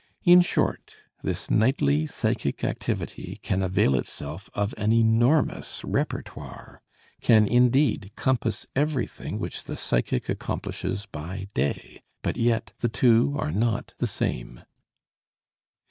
In 0.23 0.41
short, 0.41 0.95
this 1.21 1.51
nightly 1.51 2.07
psychic 2.07 2.63
activity 2.63 3.39
can 3.43 3.61
avail 3.61 3.93
itself 3.95 4.49
of 4.55 4.73
an 4.75 4.91
enormous 4.91 5.83
repertoire, 5.83 6.81
can 7.21 7.47
indeed 7.47 8.09
compass 8.15 8.65
everything 8.75 9.37
which 9.37 9.65
the 9.65 9.77
psychic 9.77 10.27
accomplishes 10.27 11.05
by 11.05 11.45
day, 11.53 12.01
but 12.23 12.35
yet 12.35 12.73
the 12.79 12.89
two 12.89 13.35
are 13.37 13.51
not 13.51 13.93
the 13.99 14.07
same. 14.07 14.61